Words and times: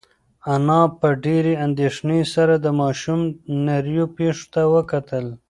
انا 0.53 0.81
په 0.99 1.07
ډېرې 1.25 1.53
اندېښنې 1.65 2.21
سره 2.33 2.53
د 2.65 2.67
ماشوم 2.81 3.21
نریو 3.65 4.05
پښو 4.15 4.45
ته 4.53 4.61
وکتل. 4.73 5.25